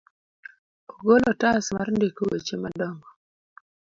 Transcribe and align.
Ogolo 0.93 1.25
otas 1.33 1.63
mar 1.75 1.87
ndiko 1.95 2.21
weche 2.31 2.55
madongo. 2.63 3.07